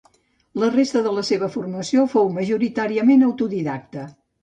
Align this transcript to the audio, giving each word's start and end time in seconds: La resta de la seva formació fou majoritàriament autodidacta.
La 0.63 0.69
resta 0.75 1.03
de 1.09 1.11
la 1.17 1.25
seva 1.27 1.51
formació 1.57 2.09
fou 2.17 2.35
majoritàriament 2.41 3.31
autodidacta. 3.33 4.13